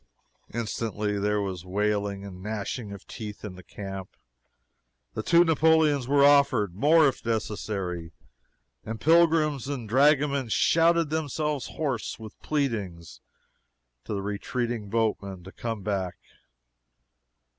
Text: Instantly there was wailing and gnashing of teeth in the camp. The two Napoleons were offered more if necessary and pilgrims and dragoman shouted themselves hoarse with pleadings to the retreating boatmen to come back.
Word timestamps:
Instantly 0.51 1.19
there 1.19 1.41
was 1.41 1.63
wailing 1.63 2.25
and 2.25 2.41
gnashing 2.41 2.91
of 2.91 3.05
teeth 3.05 3.45
in 3.45 3.53
the 3.55 3.61
camp. 3.61 4.17
The 5.13 5.21
two 5.21 5.43
Napoleons 5.43 6.07
were 6.07 6.25
offered 6.25 6.73
more 6.73 7.07
if 7.07 7.23
necessary 7.23 8.11
and 8.83 8.99
pilgrims 8.99 9.67
and 9.67 9.87
dragoman 9.87 10.49
shouted 10.49 11.11
themselves 11.11 11.67
hoarse 11.67 12.17
with 12.17 12.41
pleadings 12.41 13.21
to 14.05 14.15
the 14.15 14.23
retreating 14.23 14.89
boatmen 14.89 15.43
to 15.43 15.51
come 15.51 15.83
back. 15.83 16.17